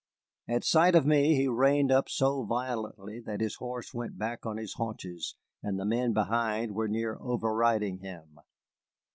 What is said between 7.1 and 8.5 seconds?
overriding him.